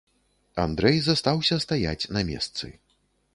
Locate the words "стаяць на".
1.67-2.25